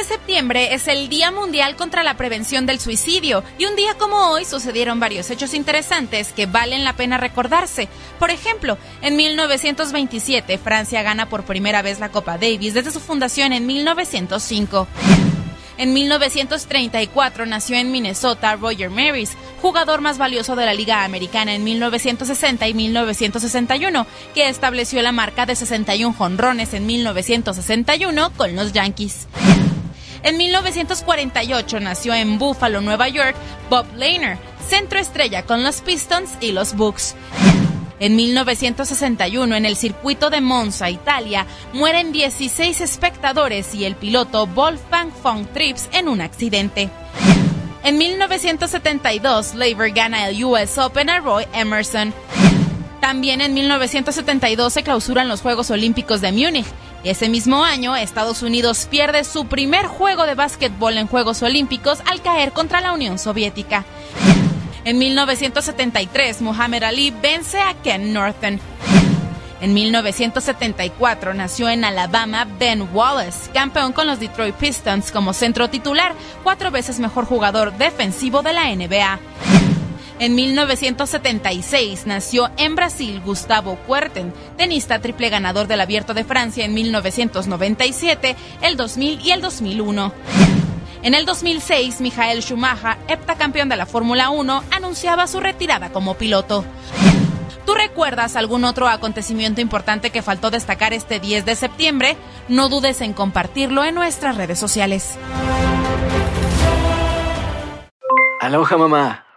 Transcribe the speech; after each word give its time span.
El 0.00 0.06
10 0.06 0.08
de 0.08 0.14
septiembre 0.14 0.74
es 0.74 0.88
el 0.88 1.10
Día 1.10 1.30
Mundial 1.30 1.76
contra 1.76 2.02
la 2.02 2.16
Prevención 2.16 2.64
del 2.64 2.80
Suicidio 2.80 3.44
y 3.58 3.66
un 3.66 3.76
día 3.76 3.98
como 3.98 4.30
hoy 4.30 4.46
sucedieron 4.46 4.98
varios 4.98 5.28
hechos 5.28 5.52
interesantes 5.52 6.32
que 6.32 6.46
valen 6.46 6.84
la 6.84 6.94
pena 6.94 7.18
recordarse. 7.18 7.86
Por 8.18 8.30
ejemplo, 8.30 8.78
en 9.02 9.16
1927 9.16 10.56
Francia 10.56 11.02
gana 11.02 11.28
por 11.28 11.44
primera 11.44 11.82
vez 11.82 12.00
la 12.00 12.10
Copa 12.10 12.38
Davis 12.38 12.72
desde 12.72 12.92
su 12.92 13.00
fundación 13.00 13.52
en 13.52 13.66
1905. 13.66 14.88
En 15.76 15.92
1934 15.92 17.44
nació 17.44 17.76
en 17.76 17.92
Minnesota 17.92 18.56
Roger 18.56 18.88
Maris, 18.88 19.32
jugador 19.60 20.00
más 20.00 20.16
valioso 20.16 20.56
de 20.56 20.64
la 20.64 20.72
Liga 20.72 21.04
Americana 21.04 21.54
en 21.54 21.62
1960 21.62 22.66
y 22.68 22.72
1961, 22.72 24.06
que 24.34 24.48
estableció 24.48 25.02
la 25.02 25.12
marca 25.12 25.44
de 25.44 25.56
61 25.56 26.14
jonrones 26.14 26.72
en 26.72 26.86
1961 26.86 28.32
con 28.34 28.56
los 28.56 28.72
Yankees. 28.72 29.26
En 30.22 30.36
1948 30.36 31.80
nació 31.80 32.14
en 32.14 32.38
Buffalo, 32.38 32.80
Nueva 32.80 33.08
York, 33.08 33.34
Bob 33.70 33.86
Lehner, 33.96 34.36
centro 34.68 34.98
estrella 34.98 35.44
con 35.44 35.62
los 35.64 35.80
Pistons 35.80 36.30
y 36.40 36.52
los 36.52 36.74
Bucks. 36.74 37.14
En 38.00 38.16
1961, 38.16 39.56
en 39.56 39.66
el 39.66 39.76
circuito 39.76 40.30
de 40.30 40.40
Monza, 40.40 40.88
Italia, 40.88 41.46
mueren 41.74 42.12
16 42.12 42.80
espectadores 42.80 43.74
y 43.74 43.84
el 43.84 43.94
piloto 43.94 44.46
Wolfgang 44.46 45.10
von 45.22 45.46
Trips 45.46 45.88
en 45.92 46.08
un 46.08 46.22
accidente. 46.22 46.88
En 47.82 47.98
1972, 47.98 49.54
Laver 49.54 49.90
gana 49.92 50.28
el 50.28 50.44
US 50.44 50.78
Open 50.78 51.10
a 51.10 51.20
Roy 51.20 51.44
Emerson. 51.52 52.12
También 53.00 53.40
en 53.40 53.54
1972 53.54 54.72
se 54.72 54.82
clausuran 54.82 55.28
los 55.28 55.40
Juegos 55.40 55.70
Olímpicos 55.70 56.20
de 56.20 56.32
Múnich. 56.32 56.66
Ese 57.02 57.30
mismo 57.30 57.64
año, 57.64 57.96
Estados 57.96 58.42
Unidos 58.42 58.86
pierde 58.90 59.24
su 59.24 59.46
primer 59.46 59.86
juego 59.86 60.26
de 60.26 60.34
básquetbol 60.34 60.98
en 60.98 61.06
Juegos 61.06 61.42
Olímpicos 61.42 62.00
al 62.04 62.20
caer 62.20 62.52
contra 62.52 62.82
la 62.82 62.92
Unión 62.92 63.18
Soviética. 63.18 63.86
En 64.84 64.98
1973, 64.98 66.42
Muhammad 66.42 66.84
Ali 66.84 67.10
vence 67.10 67.58
a 67.58 67.74
Ken 67.82 68.12
Norton. 68.12 68.60
En 69.62 69.74
1974 69.74 71.34
nació 71.34 71.70
en 71.70 71.84
Alabama 71.84 72.46
Ben 72.58 72.88
Wallace, 72.92 73.50
campeón 73.52 73.92
con 73.92 74.06
los 74.06 74.20
Detroit 74.20 74.54
Pistons 74.54 75.10
como 75.10 75.32
centro 75.32 75.68
titular, 75.68 76.14
cuatro 76.42 76.70
veces 76.70 76.98
mejor 76.98 77.24
jugador 77.24 77.76
defensivo 77.76 78.42
de 78.42 78.52
la 78.52 78.74
NBA. 78.74 79.20
En 80.20 80.34
1976 80.34 82.06
nació 82.06 82.50
en 82.58 82.76
Brasil 82.76 83.22
Gustavo 83.24 83.76
Kuerten, 83.86 84.34
tenista 84.58 84.98
triple 84.98 85.30
ganador 85.30 85.66
del 85.66 85.80
Abierto 85.80 86.12
de 86.12 86.24
Francia 86.24 86.66
en 86.66 86.74
1997, 86.74 88.36
el 88.60 88.76
2000 88.76 89.18
y 89.22 89.30
el 89.30 89.40
2001. 89.40 90.12
En 91.02 91.14
el 91.14 91.24
2006, 91.24 92.02
Michael 92.02 92.42
Schumacher, 92.42 92.98
heptacampeón 93.08 93.70
de 93.70 93.76
la 93.76 93.86
Fórmula 93.86 94.28
1, 94.28 94.64
anunciaba 94.70 95.26
su 95.26 95.40
retirada 95.40 95.88
como 95.88 96.12
piloto. 96.12 96.66
¿Tú 97.64 97.72
recuerdas 97.72 98.36
algún 98.36 98.64
otro 98.64 98.88
acontecimiento 98.88 99.62
importante 99.62 100.10
que 100.10 100.20
faltó 100.20 100.50
destacar 100.50 100.92
este 100.92 101.18
10 101.18 101.46
de 101.46 101.56
septiembre? 101.56 102.18
No 102.46 102.68
dudes 102.68 103.00
en 103.00 103.14
compartirlo 103.14 103.84
en 103.84 103.94
nuestras 103.94 104.36
redes 104.36 104.58
sociales. 104.58 105.16
Aloha 108.42 108.76
mamá. 108.76 109.29